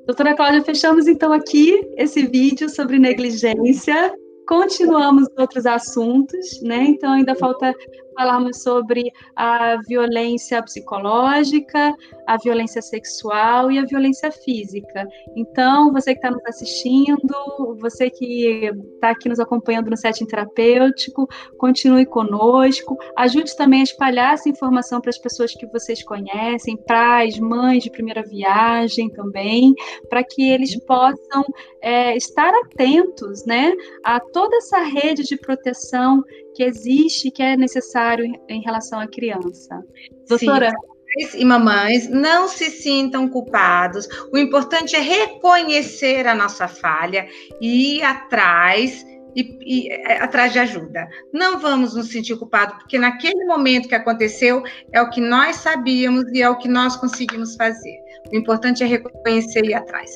[0.06, 4.14] Doutora Cláudia, fechamos então aqui esse vídeo sobre negligência.
[4.46, 6.84] Continuamos outros assuntos, né?
[6.88, 7.74] Então ainda falta
[8.14, 11.94] falarmos sobre a violência psicológica,
[12.26, 15.06] a violência sexual e a violência física.
[15.36, 21.28] Então, você que está nos assistindo, você que está aqui nos acompanhando no setting terapêutico,
[21.58, 27.38] continue conosco, ajude também a espalhar essa informação para as pessoas que vocês conhecem, pais,
[27.38, 29.74] mães de primeira viagem também,
[30.08, 31.44] para que eles possam
[31.80, 36.22] é, estar atentos né, a toda essa rede de proteção
[36.54, 39.82] que existe, que é necessário em relação à criança.
[40.28, 40.70] Doutora.
[40.70, 40.94] Sim.
[41.38, 44.08] E mamães, não se sintam culpados.
[44.32, 47.28] O importante é reconhecer a nossa falha
[47.60, 51.08] e ir atrás e, e é, atrás de ajuda.
[51.32, 56.24] Não vamos nos sentir culpados, porque naquele momento que aconteceu é o que nós sabíamos
[56.32, 57.96] e é o que nós conseguimos fazer.
[58.32, 60.10] O importante é reconhecer e ir atrás.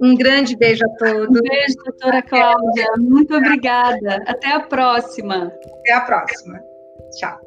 [0.00, 1.28] Um grande beijo a todos.
[1.28, 2.86] Um beijo, doutora Cláudia.
[2.98, 4.22] Muito obrigada.
[4.26, 5.52] Até a próxima.
[5.80, 6.60] Até a próxima.
[7.18, 7.38] Tchau.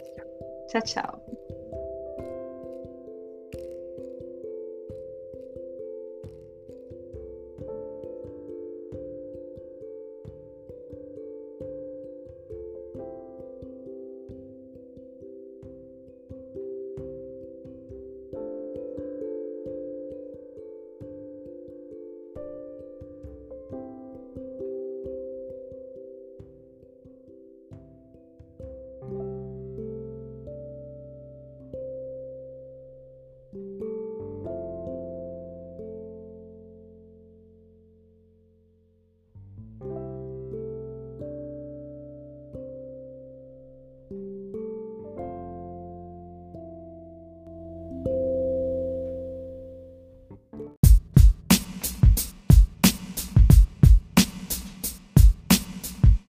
[0.67, 1.40] Tchau, tchau.